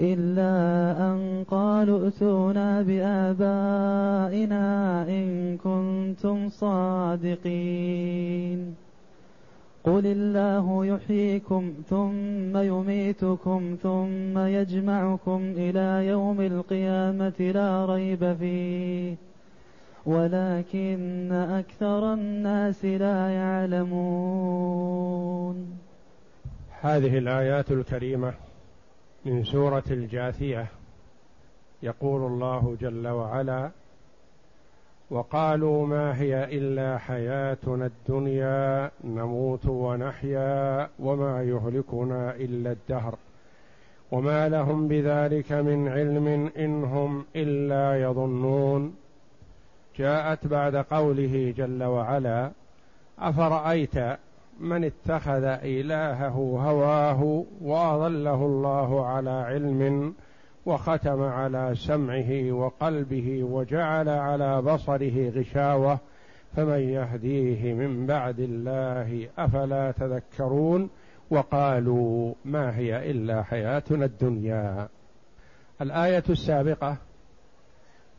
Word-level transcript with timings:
إلا 0.00 0.52
أن 1.10 1.44
قالوا 1.50 2.04
ائتونا 2.04 2.82
بآبائنا 2.82 4.66
إن 5.08 5.56
كنتم 5.56 6.48
صادقين. 6.48 8.08
قل 9.84 10.06
الله 10.06 10.86
يحييكم 10.86 11.72
ثم 11.90 12.56
يميتكم 12.56 13.76
ثم 13.82 14.38
يجمعكم 14.38 15.40
إلى 15.56 16.06
يوم 16.06 16.40
القيامة 16.40 17.40
لا 17.40 17.86
ريب 17.86 18.36
فيه. 18.40 19.16
ولكن 20.06 21.32
أكثر 21.32 22.14
الناس 22.14 22.84
لا 22.84 23.28
يعلمون. 23.28 24.58
هذه 26.80 27.18
الآيات 27.18 27.70
الكريمة. 27.70 28.47
من 29.28 29.44
سورة 29.44 29.84
الجاثية. 29.90 30.66
يقول 31.82 32.32
الله 32.32 32.76
جل 32.80 33.08
وعلا 33.08 33.70
وقالوا 35.10 35.86
ما 35.86 36.20
هي 36.20 36.44
إلا 36.44 36.98
حياتنا 36.98 37.86
الدنيا 37.86 38.90
نموت 39.04 39.66
ونحيا 39.66 40.88
وما 40.98 41.42
يهلكنا 41.42 42.34
إلا 42.36 42.72
الدهر. 42.72 43.14
وما 44.10 44.48
لهم 44.48 44.88
بذلك 44.88 45.52
من 45.52 45.88
علم 45.88 46.50
إن 46.58 46.84
هم 46.84 47.24
إلا 47.36 48.02
يظنون. 48.02 48.94
جاءت 49.96 50.46
بعد 50.46 50.76
قوله 50.76 51.54
جل 51.56 51.82
وعلا 51.84 52.50
أفرأيت 53.18 53.96
من 54.60 54.84
اتخذ 54.84 55.44
إلهه 55.44 56.58
هواه 56.60 57.44
وأضله 57.60 58.34
الله 58.34 59.06
على 59.06 59.30
علم 59.30 60.14
وختم 60.66 61.22
على 61.22 61.74
سمعه 61.74 62.52
وقلبه 62.52 63.42
وجعل 63.42 64.08
على 64.08 64.62
بصره 64.62 65.30
غشاوة 65.30 65.98
فمن 66.56 66.80
يهديه 66.80 67.74
من 67.74 68.06
بعد 68.06 68.40
الله 68.40 69.28
أفلا 69.38 69.90
تذكرون؟ 69.90 70.90
وقالوا 71.30 72.34
ما 72.44 72.76
هي 72.76 73.10
إلا 73.10 73.42
حياتنا 73.42 74.04
الدنيا. 74.04 74.88
الآية 75.80 76.24
السابقة 76.30 76.96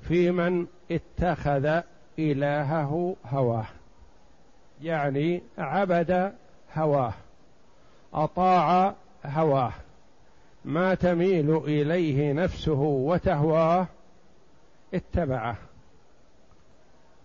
في 0.01 0.31
من 0.31 0.67
اتخذ 0.91 1.81
إلهه 2.19 3.15
هواه. 3.25 3.65
يعني 4.81 5.41
عبد 5.57 6.33
هواه 6.75 7.13
أطاع 8.13 8.93
هواه 9.25 9.71
ما 10.65 10.95
تميل 10.95 11.55
إليه 11.57 12.33
نفسه 12.33 12.79
وتهواه 12.81 13.87
اتبعه 14.93 15.55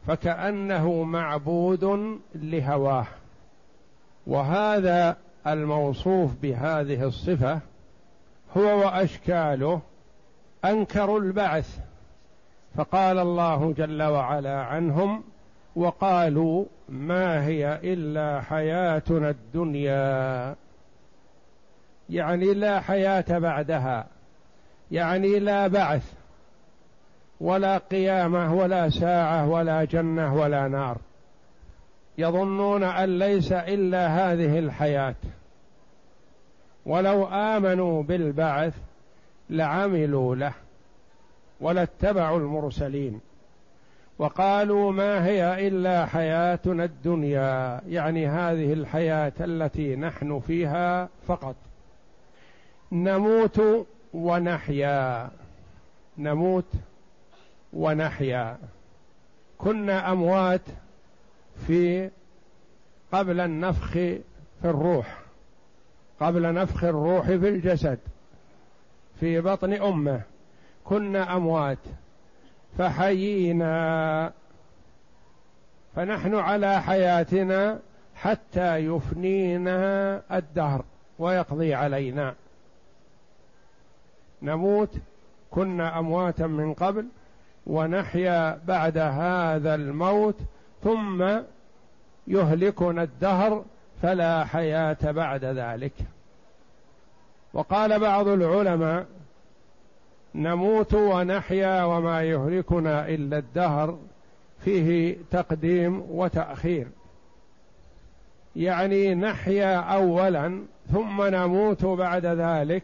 فكأنه 0.07 1.03
معبود 1.03 2.19
لهواه. 2.35 3.07
وهذا 4.27 5.17
الموصوف 5.47 6.31
بهذه 6.43 7.05
الصفة 7.05 7.61
هو 8.57 8.79
وأشكاله 8.79 9.81
أنكروا 10.65 11.21
البعث 11.21 11.79
فقال 12.77 13.19
الله 13.19 13.73
جل 13.73 14.03
وعلا 14.03 14.63
عنهم 14.63 15.25
وقالوا 15.77 16.65
ما 16.89 17.47
هي 17.47 17.81
إلا 17.85 18.41
حياتنا 18.41 19.31
الدنيا. 19.31 20.57
يعني 22.11 22.55
لا 22.55 22.81
حياة 22.81 23.39
بعدها. 23.39 24.07
يعني 24.91 25.39
لا 25.39 25.67
بعث 25.67 26.12
ولا 27.41 27.79
قيامة 27.79 28.55
ولا 28.55 28.91
ساعة 28.91 29.49
ولا 29.49 29.85
جنة 29.85 30.35
ولا 30.35 30.69
نار. 30.69 30.99
يظنون 32.19 32.83
أن 32.83 33.19
ليس 33.19 33.53
إلا 33.53 34.06
هذه 34.06 34.59
الحياة. 34.59 35.15
ولو 36.87 37.27
آمنوا 37.27 38.03
بالبعث 38.03 38.75
لعملوا 39.51 40.37
له 40.37 40.53
ولاتبعوا 41.61 42.39
المرسلين. 42.39 43.21
وقالوا 44.19 44.93
ما 44.93 45.27
هي 45.27 45.69
إلا 45.69 46.07
حياتنا 46.07 46.85
الدنيا 46.85 47.81
يعني 47.89 48.27
هذه 48.29 48.73
الحياة 48.73 49.33
التي 49.41 49.97
نحن 49.97 50.41
فيها 50.41 51.09
فقط. 51.29 51.57
نموت 52.93 53.87
ونحيا. 54.15 55.31
نموت 56.19 56.73
ونحيا. 57.73 58.59
كنا 59.59 60.13
أموات 60.13 60.61
في 61.67 62.11
قبل 63.13 63.41
النفخ 63.41 63.91
في 63.91 64.21
الروح 64.65 65.19
قبل 66.21 66.55
نفخ 66.55 66.85
الروح 66.85 67.27
في 67.27 67.49
الجسد 67.49 67.99
في 69.21 69.41
بطن 69.41 69.73
أمه. 69.73 70.21
كنا 70.85 71.37
أموات. 71.37 71.79
فحيينا. 72.79 74.33
فنحن 75.97 76.35
على 76.35 76.83
حياتنا 76.83 77.81
حتى 78.15 78.77
يفنينا 78.77 80.23
الدهر 80.33 80.85
ويقضي 81.19 81.75
علينا. 81.75 82.35
نموت 84.43 84.95
كنا 85.51 85.99
أمواتا 85.99 86.47
من 86.47 86.75
قبل 86.75 87.07
ونحيا 87.67 88.61
بعد 88.67 88.99
هذا 88.99 89.75
الموت 89.75 90.37
ثم 90.83 91.25
يهلكنا 92.27 93.03
الدهر 93.03 93.65
فلا 94.03 94.45
حياة 94.45 94.97
بعد 95.03 95.45
ذلك. 95.45 95.93
وقال 97.53 98.01
بعض 98.01 98.29
العلماء 98.29 99.06
نموت 100.34 100.95
ونحيا 100.95 101.84
وما 101.84 102.22
يهلكنا 102.22 103.09
إلا 103.09 103.39
الدهر. 103.39 103.99
فيه 104.65 105.17
تقديم 105.31 106.03
وتأخير. 106.11 106.87
يعني 108.56 109.15
نحيا 109.15 109.77
أولا 109.77 110.62
ثم 110.93 111.23
نموت 111.23 111.85
بعد 111.85 112.26
ذلك. 112.26 112.82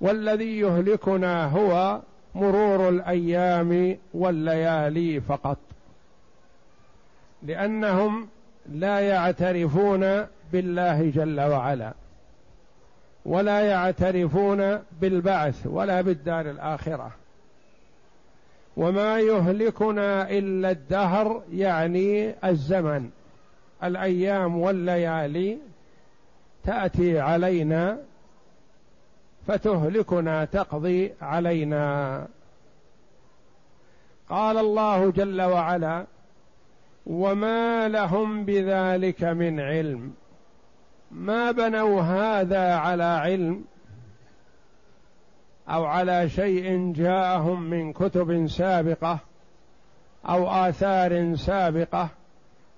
والذي 0.00 0.58
يهلكنا 0.58 1.46
هو 1.46 2.00
مرور 2.34 2.88
الأيام 2.88 3.98
والليالي 4.14 5.20
فقط. 5.20 5.58
لأنهم 7.42 8.28
لا 8.72 9.00
يعترفون 9.00 10.26
بالله 10.52 11.10
جل 11.10 11.40
وعلا. 11.40 11.92
ولا 13.24 13.60
يعترفون 13.60 14.78
بالبعث 15.00 15.66
ولا 15.66 16.00
بالدار 16.00 16.50
الآخرة. 16.50 17.10
وما 18.76 19.20
يهلكنا 19.20 20.30
إلا 20.30 20.70
الدهر 20.70 21.42
يعني 21.52 22.34
الزمن. 22.44 23.10
الأيام 23.84 24.58
والليالي 24.58 25.58
تأتي 26.64 27.20
علينا 27.20 27.98
فتهلكنا 29.46 30.44
تقضي 30.44 31.12
علينا. 31.22 32.26
قال 34.28 34.58
الله 34.58 35.10
جل 35.10 35.42
وعلا 35.42 36.04
وما 37.06 37.88
لهم 37.88 38.44
بذلك 38.44 39.24
من 39.24 39.60
علم. 39.60 40.14
ما 41.10 41.50
بنوا 41.50 42.00
هذا 42.00 42.74
على 42.74 43.04
علم 43.04 43.64
أو 45.68 45.84
على 45.84 46.28
شيء 46.28 46.92
جاءهم 46.92 47.62
من 47.62 47.92
كتب 47.92 48.46
سابقة 48.46 49.18
أو 50.28 50.48
آثار 50.48 51.36
سابقة 51.36 52.08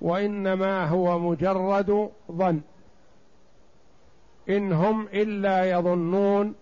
وإنما 0.00 0.84
هو 0.86 1.18
مجرد 1.18 2.10
ظن. 2.32 2.60
إن 4.48 4.72
هم 4.72 5.08
إلا 5.12 5.70
يظنون 5.70 6.54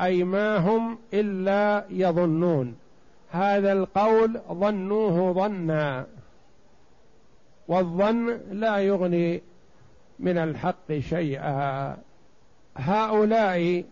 أي 0.00 0.24
ما 0.24 0.56
هم 0.56 0.98
إلا 1.14 1.84
يظنون. 1.90 2.76
هذا 3.30 3.72
القول 3.72 4.40
ظنوه 4.52 5.32
ظنا 5.32 6.06
والظن 7.68 8.40
لا 8.50 8.78
يغني 8.78 9.42
من 10.18 10.38
الحق 10.38 10.92
شيئا. 10.98 11.96
هؤلاء 12.76 13.84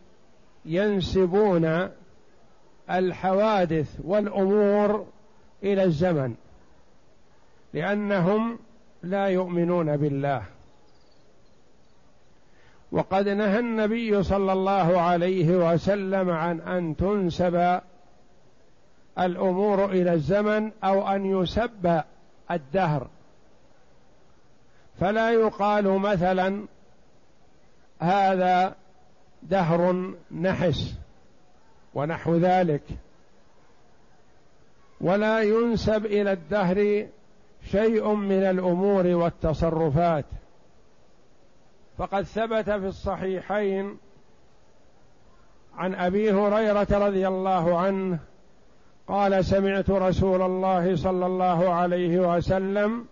ينسبون 0.65 1.89
الحوادث 2.91 4.01
والأمور 4.05 5.07
إلى 5.63 5.85
الزمن 5.85 6.35
لأنهم 7.75 8.59
لا 9.03 9.27
يؤمنون 9.27 9.97
بالله. 9.97 10.43
وقد 12.93 13.29
نهى 13.29 13.59
النبي 13.59 14.23
صلى 14.23 14.53
الله 14.53 15.01
عليه 15.01 15.73
وسلم 15.73 16.31
عن 16.31 16.61
أن 16.61 16.97
تنسب 16.97 17.81
الأمور 19.19 19.85
إلى 19.85 20.13
الزمن 20.13 20.71
أو 20.85 21.09
أن 21.09 21.27
يسب 21.27 22.03
الدهر. 22.51 23.07
فلا 25.01 25.31
يقال 25.31 25.99
مثلا 25.99 26.67
هذا 28.01 28.75
دهر 29.43 30.13
نحس 30.41 30.95
ونحو 31.95 32.37
ذلك. 32.37 32.83
ولا 35.01 35.43
ينسب 35.43 36.07
إلى 36.07 36.33
الدهر 36.33 37.07
شيء 37.71 38.15
من 38.15 38.43
الأمور 38.43 39.07
والتصرفات. 39.07 40.25
فقد 41.99 42.23
ثبت 42.23 42.71
في 42.71 42.87
الصحيحين 42.87 43.99
عن 45.77 45.95
أبي 45.95 46.33
هريرة 46.33 46.87
رضي 46.91 47.29
الله 47.29 47.79
عنه 47.79 48.19
قال 49.09 49.45
سمعت 49.45 49.91
رسول 49.91 50.43
الله 50.43 50.97
صلى 50.97 51.27
الله 51.27 51.69
عليه 51.75 52.37
وسلم 52.37 53.05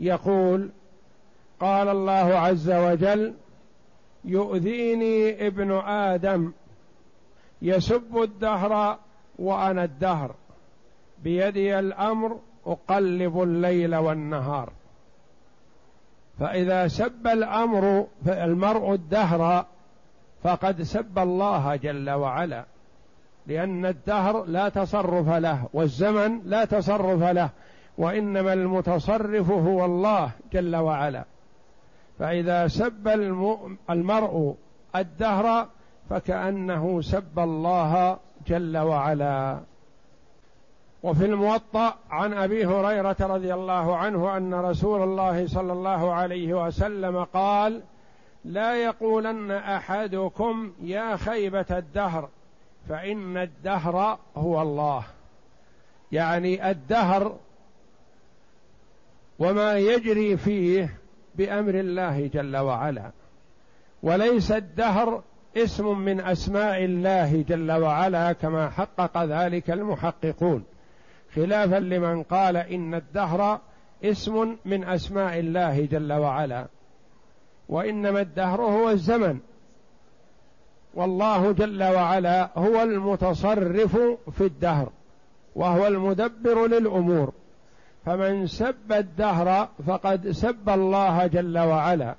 يقول 0.00 0.70
قال 1.60 1.88
الله 1.88 2.38
عز 2.38 2.70
وجل 2.70 3.34
يؤذيني 4.24 5.46
ابن 5.46 5.72
آدم 5.86 6.52
يسب 7.62 8.22
الدهر 8.22 8.98
وأنا 9.38 9.84
الدهر 9.84 10.34
بيدي 11.22 11.78
الأمر 11.78 12.38
أقلب 12.66 13.42
الليل 13.42 13.96
والنهار 13.96 14.72
فإذا 16.40 16.88
سب 16.88 17.26
الأمر 17.26 18.06
المرء 18.28 18.94
الدهر 18.94 19.66
فقد 20.42 20.82
سب 20.82 21.18
الله 21.18 21.76
جل 21.76 22.10
وعلا 22.10 22.64
لأن 23.46 23.86
الدهر 23.86 24.44
لا 24.44 24.68
تصرف 24.68 25.28
له 25.28 25.68
والزمن 25.72 26.40
لا 26.44 26.64
تصرف 26.64 27.22
له 27.22 27.50
وإنما 27.98 28.52
المتصرف 28.52 29.50
هو 29.50 29.84
الله 29.84 30.30
جل 30.52 30.76
وعلا. 30.76 31.24
فإذا 32.18 32.68
سب 32.68 33.08
المرء 33.90 34.56
الدهر 34.96 35.68
فكأنه 36.10 37.00
سب 37.00 37.38
الله 37.38 38.18
جل 38.46 38.78
وعلا. 38.78 39.60
وفي 41.02 41.24
الموطأ 41.24 41.94
عن 42.10 42.32
أبي 42.32 42.66
هريرة 42.66 43.16
رضي 43.20 43.54
الله 43.54 43.96
عنه 43.96 44.36
أن 44.36 44.54
رسول 44.54 45.02
الله 45.02 45.46
صلى 45.46 45.72
الله 45.72 46.12
عليه 46.12 46.66
وسلم 46.66 47.24
قال 47.24 47.82
لا 48.44 48.74
يقولن 48.74 49.50
أحدكم 49.50 50.72
يا 50.82 51.16
خيبة 51.16 51.66
الدهر 51.70 52.28
فإن 52.88 53.36
الدهر 53.36 54.18
هو 54.36 54.62
الله. 54.62 55.04
يعني 56.12 56.70
الدهر 56.70 57.36
وما 59.40 59.78
يجري 59.78 60.36
فيه 60.36 60.98
بأمر 61.34 61.74
الله 61.74 62.26
جل 62.26 62.56
وعلا. 62.56 63.10
وليس 64.02 64.52
الدهر 64.52 65.22
اسم 65.56 65.98
من 65.98 66.20
أسماء 66.20 66.84
الله 66.84 67.44
جل 67.48 67.72
وعلا 67.72 68.32
كما 68.32 68.70
حقق 68.70 69.24
ذلك 69.24 69.70
المحققون. 69.70 70.64
خلافا 71.34 71.76
لمن 71.76 72.22
قال 72.22 72.56
إن 72.56 72.94
الدهر 72.94 73.60
اسم 74.04 74.56
من 74.64 74.84
أسماء 74.84 75.38
الله 75.38 75.84
جل 75.84 76.12
وعلا. 76.12 76.66
وإنما 77.68 78.20
الدهر 78.20 78.62
هو 78.62 78.90
الزمن. 78.90 79.38
والله 80.94 81.52
جل 81.52 81.82
وعلا 81.82 82.50
هو 82.56 82.82
المتصرف 82.82 83.96
في 84.32 84.40
الدهر 84.40 84.88
وهو 85.54 85.86
المدبر 85.86 86.66
للأمور. 86.66 87.32
فمن 88.06 88.46
سب 88.46 88.92
الدهر 88.92 89.68
فقد 89.86 90.30
سب 90.30 90.68
الله 90.68 91.26
جل 91.26 91.58
وعلا. 91.58 92.14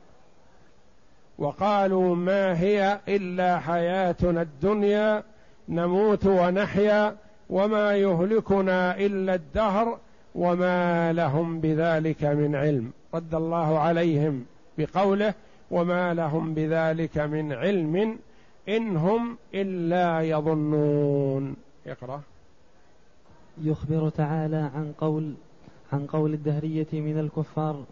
وقالوا 1.38 2.16
ما 2.16 2.60
هي 2.60 3.00
إلا 3.08 3.60
حياتنا 3.60 4.42
الدنيا 4.42 5.24
نموت 5.70 6.26
ونحيا 6.26 7.16
وما 7.50 7.96
يهلكنا 7.96 8.98
إلا 8.98 9.36
الدهر 9.36 9.98
وما 10.36 11.14
لهم 11.14 11.60
بذلك 11.60 12.24
من 12.24 12.56
علم. 12.56 12.92
رد 13.14 13.36
الله 13.36 13.80
عليهم 13.80 14.46
بقوله 14.78 15.34
وما 15.72 16.14
لهم 16.14 16.54
بذلك 16.54 17.18
من 17.18 17.54
علم 17.54 18.20
إن 18.70 18.98
هم 18.98 19.38
إلا 19.54 20.22
يظنون. 20.22 21.56
اقرأ. 21.88 22.22
يخبر 23.62 24.10
تعالى 24.10 24.72
عن 24.76 24.94
قول 24.98 25.34
عن 25.92 26.06
قول 26.06 26.34
الدهرية 26.34 26.88
من 26.94 27.20
الكفار 27.20 27.84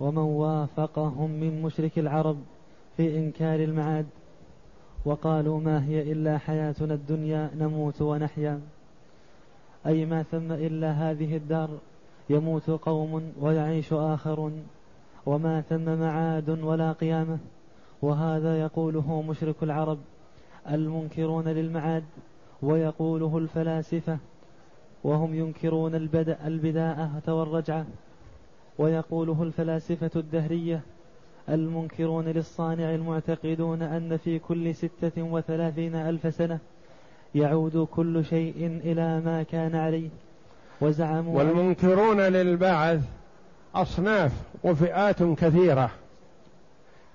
ومن 0.00 0.18
وافقهم 0.18 1.30
من 1.30 1.62
مشرك 1.62 1.98
العرب 1.98 2.36
في 2.96 3.18
إنكار 3.18 3.60
المعاد 3.60 4.06
وقالوا 5.04 5.60
ما 5.60 5.84
هي 5.84 6.12
إلا 6.12 6.38
حياتنا 6.38 6.94
الدنيا 6.94 7.50
نموت 7.58 8.02
ونحيا. 8.02 8.60
أي 9.86 10.04
ما 10.06 10.22
ثم 10.22 10.52
إلا 10.52 10.92
هذه 10.92 11.36
الدار 11.36 11.70
يموت 12.30 12.70
قوم 12.70 13.32
ويعيش 13.40 13.92
آخرون 13.92 14.64
وما 15.26 15.60
ثم 15.60 15.98
معاد 15.98 16.50
ولا 16.50 16.92
قيامة 16.92 17.38
وهذا 18.02 18.60
يقوله 18.60 19.22
مشرك 19.22 19.62
العرب 19.62 19.98
المنكرون 20.70 21.48
للمعاد 21.48 22.04
ويقوله 22.62 23.38
الفلاسفة 23.38 24.18
وهم 25.04 25.34
ينكرون 25.34 25.94
البداءة 26.44 27.34
والرجعة 27.34 27.86
ويقوله 28.78 29.42
الفلاسفة 29.42 30.10
الدهرية 30.16 30.80
المنكرون 31.48 32.24
للصانع 32.24 32.94
المعتقدون 32.94 33.82
أن 33.82 34.16
في 34.16 34.38
كل 34.38 34.74
ستة 34.74 35.22
وثلاثين 35.22 35.94
ألف 35.94 36.34
سنة 36.34 36.58
يعود 37.34 37.88
كل 37.90 38.24
شيء 38.24 38.80
إلى 38.84 39.20
ما 39.20 39.42
كان 39.42 39.74
عليه. 39.74 40.08
وزعموا 40.80 41.38
والمنكرون 41.38 42.20
للبعث 42.20 43.00
أصناف 43.74 44.32
وفئات 44.64 45.22
كثيرة. 45.22 45.90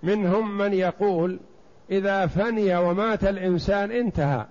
منهم 0.04 0.58
من 0.58 0.74
يقول 0.74 1.40
إذا 1.92 2.26
فني 2.26 2.78
ومات 2.78 3.24
الإنسان 3.24 3.92
انتهى. 3.92 4.46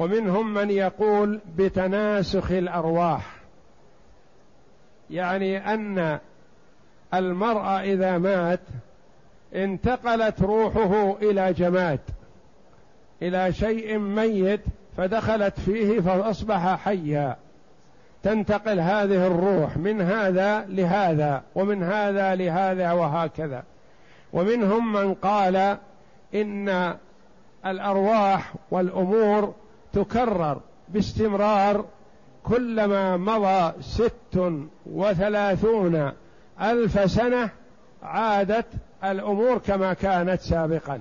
ومنهم 0.00 0.54
من 0.54 0.70
يقول 0.70 1.40
بتناسخ 1.56 2.50
الأرواح. 2.50 3.36
يعني 5.10 5.74
أن 5.74 6.18
المرء 7.14 7.64
إذا 7.64 8.18
مات 8.18 8.60
انتقلت 9.54 10.42
روحه 10.42 11.16
إلى 11.22 11.52
جماد 11.52 12.00
إلى 13.22 13.52
شيء 13.52 13.98
ميت 13.98 14.60
فدخلت 14.96 15.60
فيه 15.60 16.00
فأصبح 16.00 16.76
حيا. 16.76 17.36
تنتقل 18.22 18.80
هذه 18.80 19.26
الروح 19.26 19.76
من 19.76 20.00
هذا 20.00 20.64
لهذا 20.68 21.42
ومن 21.54 21.82
هذا 21.82 22.34
لهذا 22.34 22.92
وهكذا. 22.92 23.62
ومنهم 24.32 24.92
من 24.92 25.14
قال 25.14 25.76
إن 26.34 26.94
الأرواح 27.66 28.54
والأمور 28.70 29.54
تكرر 29.92 30.60
باستمرار 30.88 31.84
كلما 32.42 33.16
مضى 33.16 33.82
ست 33.82 34.60
وثلاثون 34.86 36.12
ألف 36.60 37.10
سنة 37.10 37.50
عادت 38.02 38.66
الأمور 39.04 39.58
كما 39.58 39.92
كانت 39.92 40.40
سابقا 40.40 41.00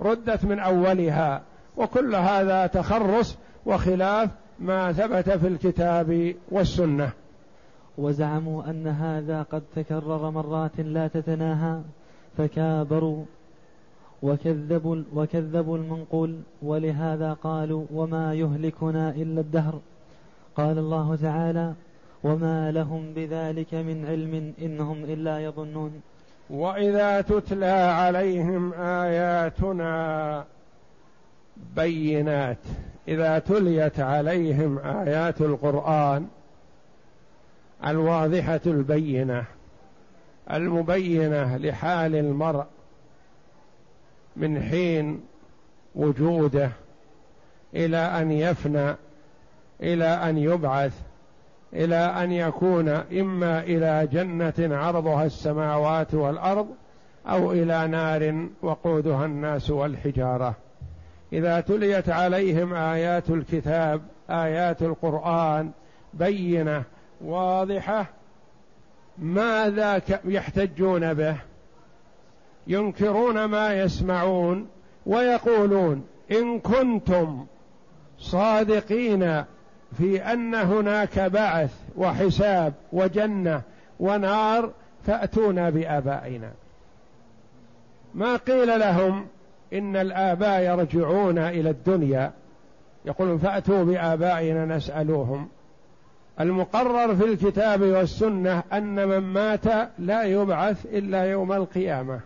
ردت 0.00 0.44
من 0.44 0.58
أولها 0.58 1.42
وكل 1.76 2.14
هذا 2.14 2.66
تخرص 2.66 3.36
وخلاف 3.66 4.30
ما 4.58 4.92
ثبت 4.92 5.30
في 5.30 5.48
الكتاب 5.48 6.34
والسنة. 6.50 7.10
وزعموا 7.98 8.70
أن 8.70 8.86
هذا 8.86 9.42
قد 9.42 9.62
تكرر 9.76 10.30
مرات 10.30 10.80
لا 10.80 11.08
تتناهى 11.08 11.80
فكابروا 12.38 13.24
وكذبوا 14.22 15.02
وكذبوا 15.14 15.78
المنقول 15.78 16.36
ولهذا 16.62 17.32
قالوا 17.32 17.86
وما 17.92 18.34
يهلكنا 18.34 19.10
إلا 19.10 19.40
الدهر. 19.40 19.80
قال 20.56 20.78
الله 20.78 21.16
تعالى 21.16 21.72
وما 22.24 22.70
لهم 22.70 23.12
بذلك 23.14 23.74
من 23.74 24.06
علم 24.06 24.52
إنهم 24.62 25.04
إلا 25.04 25.38
يظنون. 25.44 26.00
وإذا 26.50 27.20
تتلى 27.20 27.66
عليهم 27.66 28.72
آياتنا 28.74 30.44
بينات 31.76 32.58
إذا 33.08 33.38
تليت 33.38 34.00
عليهم 34.00 34.78
آيات 34.78 35.40
القرآن 35.40 36.26
الواضحة 37.86 38.60
البينة 38.66 39.44
المبينة 40.52 41.56
لحال 41.56 42.16
المرء 42.16 42.64
من 44.36 44.62
حين 44.62 45.20
وجوده 45.94 46.70
إلى 47.74 47.96
أن 47.96 48.32
يفنى 48.32 48.94
إلى 49.80 50.04
أن 50.04 50.38
يبعث 50.38 50.92
إلى 51.72 51.96
أن 51.96 52.32
يكون 52.32 52.88
إما 52.88 53.60
إلى 53.60 54.08
جنة 54.12 54.76
عرضها 54.76 55.24
السماوات 55.24 56.14
والأرض 56.14 56.68
أو 57.26 57.52
إلى 57.52 57.86
نار 57.86 58.48
وقودها 58.62 59.24
الناس 59.24 59.70
والحجارة. 59.70 60.54
إذا 61.32 61.60
تليت 61.60 62.08
عليهم 62.08 62.74
آيات 62.74 63.30
الكتاب 63.30 64.02
آيات 64.30 64.82
القرآن 64.82 65.70
بينة 66.14 66.82
واضحة 67.20 68.06
ماذا 69.18 70.02
يحتجون 70.24 71.14
به؟ 71.14 71.36
ينكرون 72.66 73.44
ما 73.44 73.74
يسمعون 73.74 74.68
ويقولون 75.06 76.04
إن 76.30 76.60
كنتم 76.60 77.46
صادقين 78.18 79.44
في 79.98 80.22
أن 80.32 80.54
هناك 80.54 81.18
بعث 81.18 81.70
وحساب 81.96 82.74
وجنة 82.92 83.62
ونار 84.00 84.70
فأتونا 85.06 85.70
بآبائنا. 85.70 86.50
ما 88.14 88.36
قيل 88.36 88.80
لهم 88.80 89.26
إن 89.72 89.96
الآباء 89.96 90.60
يرجعون 90.60 91.38
إلى 91.38 91.70
الدنيا؟ 91.70 92.32
يقولون 93.04 93.38
فأتوا 93.38 93.84
بآبائنا 93.84 94.76
نسألوهم. 94.76 95.48
المقرر 96.40 97.16
في 97.16 97.24
الكتاب 97.24 97.82
والسنة 97.82 98.62
أن 98.72 99.08
من 99.08 99.18
مات 99.18 99.90
لا 99.98 100.22
يبعث 100.22 100.86
إلا 100.86 101.24
يوم 101.24 101.52
القيامة. 101.52 102.20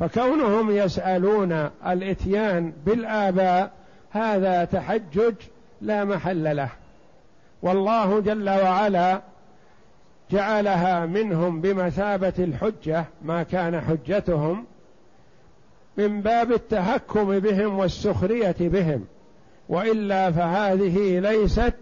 فكونهم 0.00 0.70
يسألون 0.70 1.52
الإتيان 1.86 2.72
بالآباء 2.86 3.72
هذا 4.10 4.64
تحجج 4.64 5.34
لا 5.80 6.04
محل 6.04 6.56
له. 6.56 6.68
والله 7.62 8.20
جل 8.20 8.50
وعلا 8.50 9.20
جعلها 10.30 11.06
منهم 11.06 11.60
بمثابة 11.60 12.32
الحجة 12.38 13.04
ما 13.22 13.42
كان 13.42 13.80
حجتهم 13.80 14.64
من 15.96 16.20
باب 16.20 16.52
التهكم 16.52 17.38
بهم 17.38 17.78
والسخرية 17.78 18.56
بهم. 18.60 19.04
وإلا 19.68 20.30
فهذه 20.30 21.18
ليست 21.18 21.74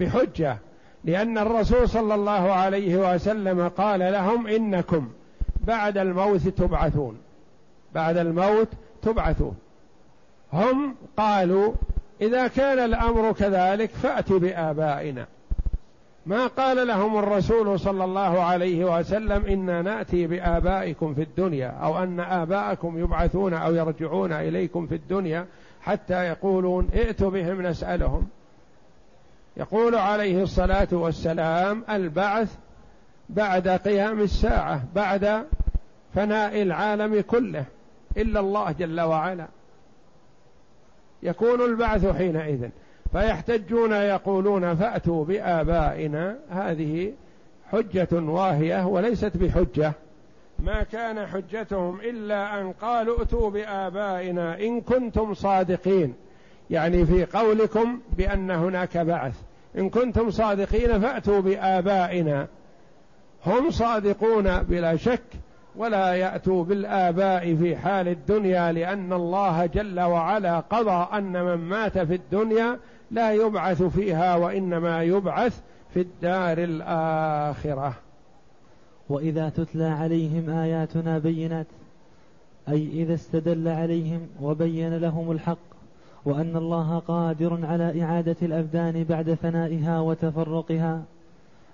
بحجة 0.00 0.58
لأن 1.04 1.38
الرسول 1.38 1.88
صلى 1.88 2.14
الله 2.14 2.52
عليه 2.52 3.14
وسلم 3.14 3.68
قال 3.68 4.00
لهم 4.00 4.46
إنكم 4.46 5.08
بعد 5.60 5.98
الموت 5.98 6.48
تبعثون. 6.48 7.25
بعد 7.96 8.16
الموت 8.16 8.68
تبعثون. 9.02 9.56
هم 10.52 10.94
قالوا 11.16 11.72
إذا 12.20 12.46
كان 12.46 12.78
الأمر 12.78 13.32
كذلك 13.32 13.90
فأت 13.90 14.32
بآبائنا. 14.32 15.26
ما 16.26 16.46
قال 16.46 16.86
لهم 16.86 17.18
الرسول 17.18 17.80
صلى 17.80 18.04
الله 18.04 18.42
عليه 18.42 18.98
وسلم 18.98 19.46
إنا 19.46 19.82
نأتي 19.82 20.26
بآبائكم 20.26 21.14
في 21.14 21.22
الدنيا 21.22 21.68
أو 21.68 22.02
أن 22.02 22.20
آباءكم 22.20 22.98
يبعثون 22.98 23.54
أو 23.54 23.74
يرجعون 23.74 24.32
إليكم 24.32 24.86
في 24.86 24.94
الدنيا 24.94 25.46
حتى 25.80 26.24
يقولون 26.24 26.88
ائتوا 26.94 27.30
بهم 27.30 27.62
نسألهم. 27.62 28.28
يقول 29.56 29.94
عليه 29.94 30.42
الصلاة 30.42 30.88
والسلام 30.92 31.84
البعث 31.90 32.56
بعد 33.28 33.68
قيام 33.68 34.20
الساعة 34.20 34.80
بعد 34.94 35.44
فناء 36.14 36.62
العالم 36.62 37.20
كله. 37.20 37.64
إلا 38.16 38.40
الله 38.40 38.72
جل 38.72 39.00
وعلا. 39.00 39.46
يكون 41.22 41.60
البعث 41.60 42.06
حينئذ. 42.06 42.68
فيحتجون 43.12 43.92
يقولون 43.92 44.74
فأتوا 44.74 45.24
بآبائنا. 45.24 46.38
هذه 46.50 47.12
حجة 47.72 48.08
واهية 48.12 48.86
وليست 48.86 49.36
بحجة. 49.36 49.92
ما 50.58 50.82
كان 50.82 51.26
حجتهم 51.26 52.00
إلا 52.00 52.60
أن 52.60 52.72
قالوا 52.72 53.20
ائتوا 53.20 53.50
بآبائنا 53.50 54.60
إن 54.60 54.80
كنتم 54.80 55.34
صادقين. 55.34 56.14
يعني 56.70 57.06
في 57.06 57.24
قولكم 57.24 58.00
بأن 58.12 58.50
هناك 58.50 58.98
بعث. 58.98 59.34
إن 59.78 59.90
كنتم 59.90 60.30
صادقين 60.30 61.00
فأتوا 61.00 61.40
بآبائنا. 61.40 62.46
هم 63.46 63.70
صادقون 63.70 64.62
بلا 64.62 64.96
شك. 64.96 65.22
ولا 65.76 66.14
يأتوا 66.14 66.64
بالآباء 66.64 67.54
في 67.54 67.76
حال 67.76 68.08
الدنيا 68.08 68.72
لأن 68.72 69.12
الله 69.12 69.66
جل 69.66 70.00
وعلا 70.00 70.60
قضى 70.60 71.16
أن 71.18 71.44
من 71.44 71.54
مات 71.54 71.98
في 71.98 72.14
الدنيا 72.14 72.78
لا 73.10 73.32
يبعث 73.32 73.82
فيها 73.82 74.36
وإنما 74.36 75.02
يبعث 75.02 75.60
في 75.94 76.00
الدار 76.00 76.58
الآخرة. 76.58 77.94
وإذا 79.08 79.48
تتلى 79.48 79.84
عليهم 79.84 80.50
آياتنا 80.50 81.18
بينات 81.18 81.66
أي 82.68 82.88
إذا 83.02 83.14
استدل 83.14 83.68
عليهم 83.68 84.20
وبين 84.42 84.96
لهم 84.96 85.30
الحق 85.30 85.58
وأن 86.24 86.56
الله 86.56 86.98
قادر 86.98 87.66
على 87.66 88.02
إعادة 88.02 88.36
الابدان 88.42 89.04
بعد 89.04 89.34
فنائها 89.34 90.00
وتفرقها 90.00 91.02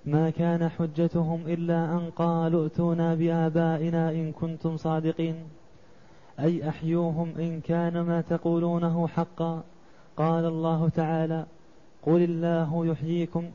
ما 0.05 0.29
كان 0.29 0.69
حجتهم 0.69 1.43
إلا 1.47 1.85
أن 1.85 2.09
قالوا 2.15 2.63
ائتونا 2.63 3.15
بآبائنا 3.15 4.11
إن 4.11 4.31
كنتم 4.31 4.77
صادقين. 4.77 5.35
أي 6.39 6.69
أحيوهم 6.69 7.33
إن 7.39 7.61
كان 7.61 8.01
ما 8.01 8.21
تقولونه 8.21 9.07
حقا. 9.07 9.63
قال 10.17 10.45
الله 10.45 10.89
تعالى 10.89 11.45
قل 12.03 12.23
الله 12.23 12.85
يحييكم. 12.85 13.45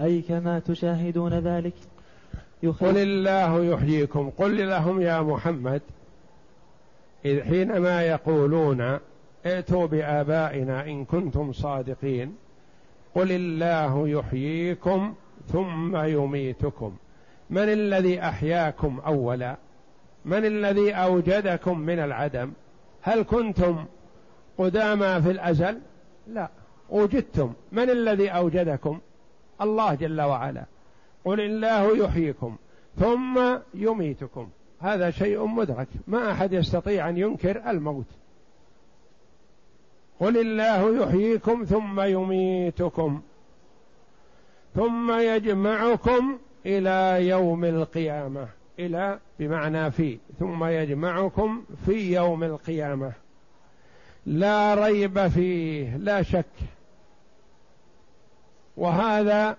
أي 0.00 0.22
كما 0.22 0.58
تشاهدون 0.58 1.32
ذلك. 1.32 1.74
قل 2.62 2.98
الله 2.98 3.64
يحييكم. 3.64 4.30
قل 4.30 4.68
لهم 4.68 5.00
يا 5.00 5.20
محمد 5.20 5.82
إذ 7.24 7.42
حينما 7.42 8.02
يقولون 8.02 8.98
ائتوا 9.46 9.86
بآبائنا 9.86 10.86
إن 10.86 11.04
كنتم 11.04 11.52
صادقين 11.52 12.34
قل 13.14 13.32
الله 13.32 14.08
يحييكم. 14.08 15.14
ثم 15.48 15.96
يميتكم. 15.96 16.96
من 17.50 17.62
الذي 17.62 18.20
أحياكم 18.20 19.00
أولا؟ 19.06 19.56
من 20.24 20.44
الذي 20.44 20.92
أوجدكم 20.92 21.78
من 21.78 21.98
العدم؟ 21.98 22.52
هل 23.02 23.22
كنتم 23.22 23.84
قدامى 24.58 25.22
في 25.22 25.30
الأزل؟ 25.30 25.80
لا 26.28 26.48
وجدتم. 26.90 27.52
من 27.72 27.90
الذي 27.90 28.28
أوجدكم؟ 28.28 29.00
الله 29.60 29.94
جل 29.94 30.20
وعلا. 30.20 30.64
قل 31.24 31.40
الله 31.40 31.96
يحييكم 32.04 32.56
ثم 33.00 33.58
يميتكم. 33.74 34.48
هذا 34.80 35.10
شيء 35.10 35.46
مدرك. 35.46 35.88
ما 36.06 36.32
أحد 36.32 36.52
يستطيع 36.52 37.08
أن 37.08 37.16
ينكر 37.18 37.70
الموت. 37.70 38.06
قل 40.20 40.38
الله 40.38 41.02
يحييكم 41.02 41.64
ثم 41.64 42.00
يميتكم. 42.00 43.22
ثم 44.74 45.12
يجمعكم 45.20 46.38
إلى 46.66 47.28
يوم 47.28 47.64
القيامة. 47.64 48.48
إلى 48.78 49.18
بمعنى 49.38 49.90
في. 49.90 50.18
ثم 50.38 50.64
يجمعكم 50.64 51.64
في 51.86 52.14
يوم 52.14 52.44
القيامة. 52.44 53.12
لا 54.26 54.74
ريب 54.74 55.28
فيه. 55.28 55.96
لا 55.96 56.22
شك. 56.22 56.44
وهذا 58.76 59.56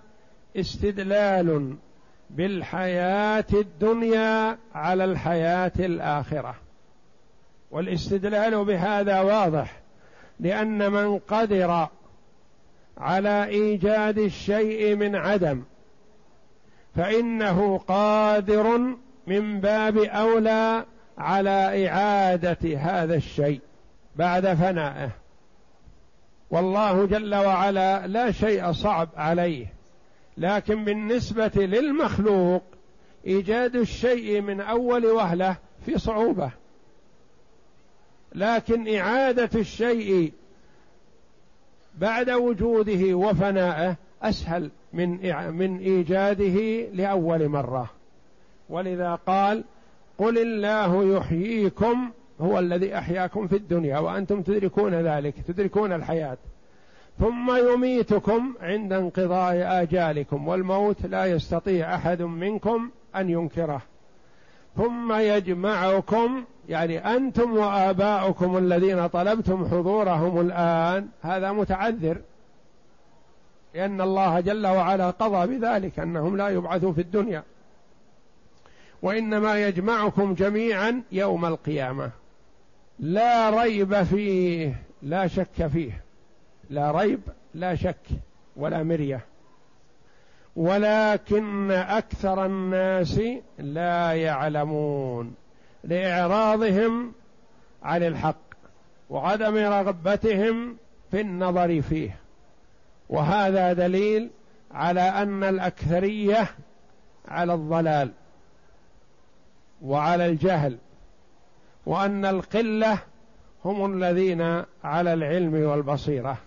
استدلال 0.55 1.75
بالحياة 2.29 3.45
الدنيا 3.53 4.57
على 4.75 5.05
الحياة 5.05 5.71
الآخرة. 5.79 6.55
والاستدلال 7.71 8.65
بهذا 8.65 9.21
واضح. 9.21 9.79
لأن 10.39 10.91
من 10.91 11.19
قدر 11.19 11.87
على 12.97 13.45
إيجاد 13.45 14.19
الشيء 14.19 14.95
من 14.95 15.15
عدم 15.15 15.63
فإنه 16.95 17.77
قادر 17.77 18.95
من 19.27 19.59
باب 19.59 19.97
أولى 19.97 20.85
على 21.17 21.89
إعادة 21.89 22.77
هذا 22.77 23.15
الشيء 23.15 23.61
بعد 24.15 24.53
فنائه. 24.53 25.11
والله 26.51 27.05
جل 27.05 27.35
وعلا 27.35 28.07
لا 28.07 28.31
شيء 28.31 28.71
صعب 28.71 29.09
عليه 29.15 29.73
لكن 30.37 30.83
بالنسبة 30.85 31.51
للمخلوق 31.55 32.63
إيجاد 33.27 33.75
الشيء 33.75 34.41
من 34.41 34.61
أول 34.61 35.05
وهلة 35.05 35.55
في 35.85 35.97
صعوبة 35.97 36.51
لكن 38.35 38.95
إعادة 38.97 39.49
الشيء 39.59 40.33
بعد 41.97 42.29
وجوده 42.29 43.13
وفنائه 43.13 43.95
أسهل 44.21 44.71
من 44.93 45.09
من 45.53 45.77
إيجاده 45.77 46.87
لأول 46.93 47.49
مرة. 47.49 47.89
ولذا 48.69 49.15
قال 49.15 49.63
قل 50.17 50.37
الله 50.37 51.17
يحييكم 51.17 52.11
هو 52.41 52.59
الذي 52.59 52.97
أحياكم 52.97 53.47
في 53.47 53.55
الدنيا 53.55 53.99
وأنتم 53.99 54.41
تدركون 54.41 54.93
ذلك 54.93 55.33
تدركون 55.47 55.93
الحياة. 55.93 56.37
ثم 57.19 57.55
يميتكم 57.55 58.53
عند 58.61 58.93
انقضاء 58.93 59.81
آجالكم 59.81 60.47
والموت 60.47 61.05
لا 61.05 61.25
يستطيع 61.25 61.95
أحد 61.95 62.21
منكم 62.21 62.89
أن 63.15 63.29
ينكره. 63.29 63.81
ثم 64.77 65.13
يجمعكم 65.13 66.43
يعني 66.69 67.15
أنتم 67.15 67.57
وآباؤكم 67.57 68.57
الذين 68.57 69.07
طلبتم 69.07 69.67
حضورهم 69.67 70.41
الآن 70.41 71.07
هذا 71.21 71.51
متعذر. 71.51 72.17
لأن 73.75 74.01
الله 74.01 74.39
جل 74.39 74.67
وعلا 74.67 75.09
قضى 75.09 75.57
بذلك 75.57 75.99
أنهم 75.99 76.37
لا 76.37 76.49
يبعثوا 76.49 76.93
في 76.93 77.01
الدنيا. 77.01 77.43
وإنما 79.01 79.67
يجمعكم 79.67 80.33
جميعا 80.33 81.01
يوم 81.11 81.45
القيامة. 81.45 82.11
لا 82.99 83.49
ريب 83.49 84.03
فيه 84.03 84.75
لا 85.01 85.27
شك 85.27 85.67
فيه. 85.67 86.01
لا 86.69 86.91
ريب 86.91 87.21
لا 87.53 87.75
شك 87.75 88.07
ولا 88.55 88.83
مرية. 88.83 89.25
ولكن 90.55 91.71
أكثر 91.71 92.45
الناس 92.45 93.21
لا 93.59 94.13
يعلمون. 94.13 95.35
لإعراضهم 95.83 97.13
عن 97.83 98.03
الحق 98.03 98.35
وعدم 99.09 99.57
رغبتهم 99.57 100.77
في 101.11 101.21
النظر 101.21 101.81
فيه. 101.81 102.19
وهذا 103.09 103.73
دليل 103.73 104.29
على 104.71 105.01
أن 105.01 105.43
الأكثرية 105.43 106.47
على 107.27 107.53
الضلال 107.53 108.11
وعلى 109.81 110.25
الجهل 110.25 110.77
وأن 111.85 112.25
القلة 112.25 112.99
هم 113.65 113.93
الذين 113.93 114.41
على 114.83 115.13
العلم 115.13 115.53
والبصيرة. 115.53 116.37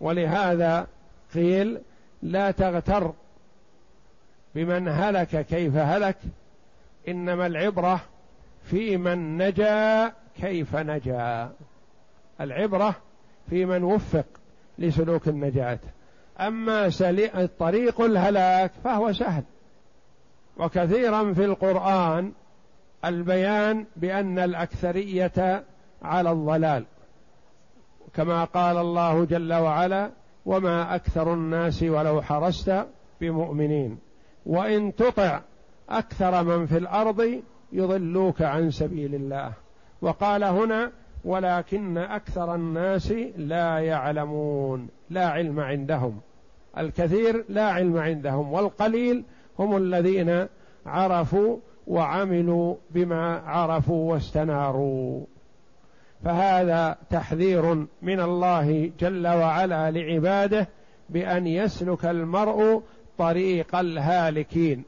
ولهذا 0.00 0.86
قيل 1.34 1.80
لا 2.22 2.50
تغتر 2.50 3.12
بمن 4.54 4.88
هلك 4.88 5.46
كيف 5.46 5.76
هلك. 5.76 6.16
إنما 7.08 7.46
العبرة 7.46 8.00
في 8.62 8.96
من 8.96 9.38
نجا 9.38 10.12
كيف 10.40 10.76
نجا. 10.76 11.50
العبرة 12.40 12.94
في 13.50 13.64
من 13.64 13.82
وفق 13.82 14.26
لسلوك 14.78 15.28
النجاة. 15.28 15.78
أما 16.40 16.90
طريق 17.58 18.00
الهلاك 18.00 18.72
فهو 18.84 19.12
سهل. 19.12 19.42
وكثيرا 20.56 21.32
في 21.32 21.44
القرآن 21.44 22.32
البيان 23.04 23.86
بأن 23.96 24.38
الأكثرية 24.38 25.64
على 26.02 26.30
الضلال. 26.30 26.84
كما 28.14 28.44
قال 28.44 28.76
الله 28.76 29.24
جل 29.24 29.52
وعلا 29.52 30.10
وما 30.46 30.94
أكثر 30.94 31.34
الناس 31.34 31.82
ولو 31.82 32.22
حرست 32.22 32.86
بمؤمنين. 33.20 33.98
وإن 34.46 34.94
تطع 34.94 35.40
أكثر 35.90 36.44
من 36.44 36.66
في 36.66 36.78
الأرض 36.78 37.40
يضلوك 37.72 38.42
عن 38.42 38.70
سبيل 38.70 39.14
الله. 39.14 39.52
وقال 40.02 40.44
هنا 40.44 40.92
ولكن 41.24 41.98
أكثر 41.98 42.54
الناس 42.54 43.12
لا 43.36 43.78
يعلمون 43.78 44.88
لا 45.10 45.28
علم 45.28 45.60
عندهم. 45.60 46.20
الكثير 46.78 47.44
لا 47.48 47.64
علم 47.64 47.98
عندهم 47.98 48.52
والقليل 48.52 49.24
هم 49.58 49.76
الذين 49.76 50.46
عرفوا 50.86 51.56
وعملوا 51.86 52.74
بما 52.90 53.38
عرفوا 53.38 54.12
واستناروا. 54.12 55.24
فهذا 56.24 56.96
تحذير 57.10 57.86
من 58.02 58.20
الله 58.20 58.90
جل 59.00 59.26
وعلا 59.26 59.90
لعباده 59.90 60.68
بأن 61.08 61.46
يسلك 61.46 62.04
المرء 62.06 62.82
طريق 63.18 63.76
الهالكين. 63.76 64.84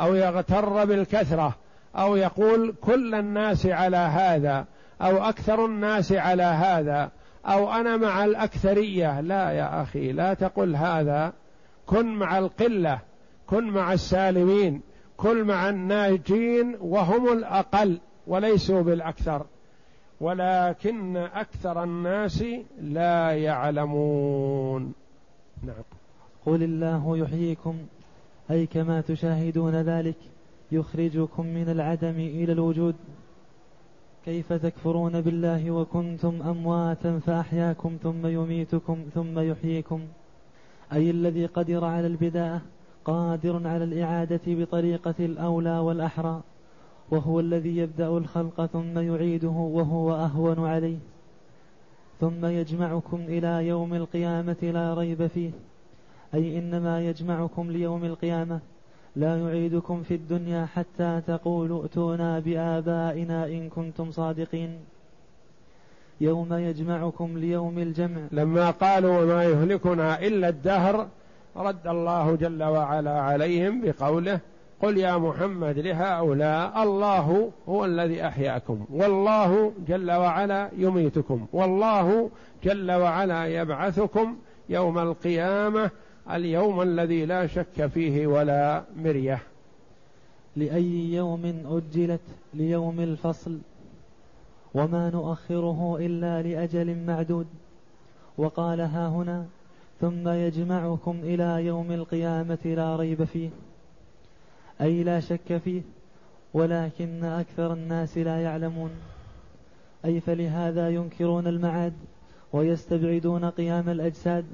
أو 0.00 0.14
يغتر 0.14 0.84
بالكثرة 0.84 1.54
أو 1.96 2.16
يقول 2.16 2.74
كل 2.80 3.14
الناس 3.14 3.66
على 3.66 3.96
هذا 3.96 4.64
أو 5.02 5.16
أكثر 5.24 5.66
الناس 5.66 6.12
على 6.12 6.42
هذا 6.42 7.10
أو 7.46 7.72
أنا 7.72 7.96
مع 7.96 8.24
الأكثرية. 8.24 9.20
لا 9.20 9.50
يا 9.50 9.82
أخي 9.82 10.12
لا 10.12 10.34
تقل 10.34 10.76
هذا. 10.76 11.32
كن 11.86 12.06
مع 12.06 12.38
القلة 12.38 12.98
كن 13.46 13.64
مع 13.64 13.92
السالمين 13.92 14.80
كن 15.16 15.44
مع 15.44 15.68
الناجين 15.68 16.76
وهم 16.80 17.32
الأقل 17.32 18.00
وليسوا 18.26 18.82
بالأكثر. 18.82 19.46
ولكن 20.20 21.16
أكثر 21.16 21.82
الناس 21.82 22.44
لا 22.80 23.30
يعلمون. 23.30 24.92
نعم. 25.62 25.84
قل 26.46 26.62
الله 26.62 27.18
يحييكم. 27.18 27.76
أي 28.52 28.66
كما 28.66 29.00
تشاهدون 29.00 29.74
ذلك 29.74 30.16
يخرجكم 30.72 31.46
من 31.46 31.68
العدم 31.68 32.16
إلى 32.18 32.52
الوجود. 32.52 32.94
كيف 34.24 34.52
تكفرون 34.52 35.20
بالله 35.20 35.70
وكنتم 35.70 36.42
أمواتا 36.42 37.18
فأحياكم 37.18 37.96
ثم 38.02 38.26
يميتكم 38.26 38.98
ثم 39.14 39.38
يحييكم؟ 39.38 40.00
أي 40.92 41.10
الذي 41.10 41.46
قدر 41.46 41.84
على 41.84 42.06
البداءة 42.06 42.60
قادر 43.04 43.68
على 43.68 43.84
الإعادة 43.84 44.40
بطريقة 44.46 45.14
الأولى 45.20 45.78
والأحرى 45.78 46.42
وهو 47.10 47.40
الذي 47.40 47.76
يبدأ 47.76 48.08
الخلق 48.08 48.66
ثم 48.66 48.98
يعيده 48.98 49.48
وهو 49.48 50.14
أهون 50.14 50.66
عليه. 50.66 50.98
ثم 52.20 52.46
يجمعكم 52.46 53.20
إلى 53.28 53.66
يوم 53.66 53.94
القيامة 53.94 54.56
لا 54.62 54.94
ريب 54.94 55.26
فيه. 55.26 55.50
أي 56.34 56.58
إنما 56.58 57.00
يجمعكم 57.00 57.70
ليوم 57.70 58.04
القيامة. 58.04 58.60
لا 59.16 59.36
يعيدكم 59.36 60.02
في 60.02 60.14
الدنيا 60.14 60.66
حتى 60.66 61.20
تقولوا 61.26 61.82
ائتونا 61.82 62.38
بآبائنا 62.38 63.46
إن 63.46 63.68
كنتم 63.68 64.10
صادقين. 64.10 64.78
يوم 66.20 66.54
يجمعكم 66.54 67.38
ليوم 67.38 67.78
الجمع. 67.78 68.20
لما 68.32 68.70
قالوا 68.70 69.22
وما 69.22 69.44
يهلكنا 69.44 70.20
إلا 70.20 70.48
الدهر 70.48 71.08
رد 71.56 71.86
الله 71.86 72.36
جل 72.36 72.62
وعلا 72.62 73.20
عليهم 73.20 73.80
بقوله 73.84 74.40
قل 74.80 74.98
يا 74.98 75.18
محمد 75.18 75.78
لهؤلاء 75.78 76.82
الله 76.82 77.50
هو 77.68 77.84
الذي 77.84 78.26
أحياكم. 78.26 78.86
والله 78.90 79.72
جل 79.88 80.10
وعلا 80.10 80.70
يميتكم. 80.76 81.46
والله 81.52 82.30
جل 82.64 82.92
وعلا 82.92 83.46
يبعثكم 83.46 84.36
يوم 84.68 84.98
القيامة. 84.98 85.90
اليوم 86.30 86.82
الذي 86.82 87.26
لا 87.26 87.46
شك 87.46 87.86
فيه 87.86 88.26
ولا 88.26 88.84
مرية. 88.96 89.42
لأي 90.56 91.12
يوم 91.12 91.62
أجلت 91.66 92.20
ليوم 92.54 93.00
الفصل 93.00 93.58
وما 94.74 95.10
نؤخره 95.10 95.96
إلا 96.00 96.42
لأجل 96.42 97.06
معدود. 97.06 97.46
وقال 98.38 98.80
ها 98.80 99.08
هنا 99.08 99.46
ثم 100.00 100.28
يجمعكم 100.28 101.20
إلى 101.22 101.66
يوم 101.66 101.92
القيامة 101.92 102.58
لا 102.64 102.96
ريب 102.96 103.24
فيه. 103.24 103.50
أي 104.80 105.02
لا 105.02 105.20
شك 105.20 105.56
فيه 105.56 105.82
ولكن 106.54 107.24
أكثر 107.24 107.72
الناس 107.72 108.18
لا 108.18 108.42
يعلمون. 108.42 108.90
أي 110.04 110.20
فلهذا 110.20 110.88
ينكرون 110.88 111.46
المعاد 111.46 111.92
ويستبعدون 112.52 113.44
قيام 113.44 113.88
الأجساد. 113.88 114.44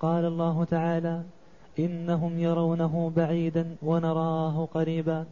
قال 0.00 0.24
الله 0.24 0.64
تعالى 0.64 1.22
إنهم 1.78 2.38
يرونه 2.38 3.12
بعيدا 3.16 3.76
ونراه 3.82 4.68
قريبا. 4.74 5.24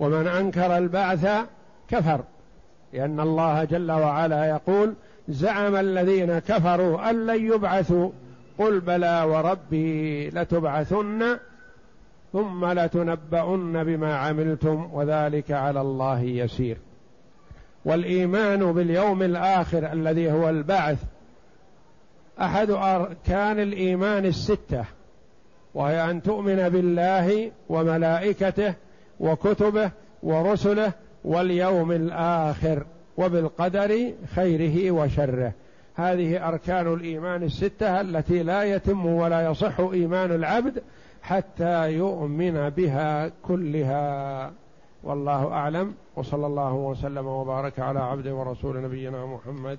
ومن 0.00 0.26
أنكر 0.26 0.78
البعث 0.78 1.28
كفر 1.88 2.20
لأن 2.92 3.20
الله 3.20 3.64
جل 3.64 3.90
وعلا 3.92 4.44
يقول 4.44 4.94
زعم 5.28 5.76
الذين 5.76 6.38
كفروا 6.38 7.10
أن 7.10 7.26
لن 7.26 7.52
يبعثوا 7.52 8.10
قل 8.58 8.80
بلى 8.80 9.22
وربي 9.22 10.30
لتبعثن 10.30 11.38
ثم 12.32 12.64
لتنبؤن 12.64 13.84
بما 13.84 14.16
عملتم 14.16 14.88
وذلك 14.92 15.50
على 15.50 15.80
الله 15.80 16.20
يسير. 16.20 16.76
والإيمان 17.84 18.72
باليوم 18.72 19.22
الآخر 19.22 19.92
الذي 19.92 20.32
هو 20.32 20.48
البعث 20.48 20.98
أحد 22.40 22.70
أركان 22.70 23.60
الإيمان 23.60 24.24
الستة 24.26 24.84
وهي 25.74 26.10
أن 26.10 26.22
تؤمن 26.22 26.68
بالله 26.68 27.50
وملائكته 27.68 28.74
وكتبه 29.20 29.90
ورسله 30.22 30.92
واليوم 31.24 31.92
الآخر 31.92 32.86
وبالقدر 33.16 34.12
خيره 34.34 34.90
وشره. 34.90 35.52
هذه 35.94 36.48
أركان 36.48 36.92
الإيمان 36.94 37.42
الستة 37.42 38.00
التي 38.00 38.42
لا 38.42 38.62
يتم 38.62 39.06
ولا 39.06 39.50
يصح 39.50 39.80
إيمان 39.80 40.32
العبد 40.32 40.82
حتى 41.22 41.92
يؤمن 41.92 42.68
بها 42.68 43.32
كلها. 43.42 44.52
والله 45.02 45.52
أعلم 45.52 45.94
وصلى 46.16 46.46
الله 46.46 46.74
وسلم 46.74 47.26
وبارك 47.26 47.78
على 47.78 48.00
عبد 48.00 48.28
ورسول 48.28 48.82
نبينا 48.82 49.26
محمد 49.26 49.78